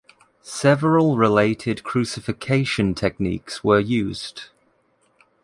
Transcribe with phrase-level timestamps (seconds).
[0.41, 4.45] Several related crucifixion techniques were used.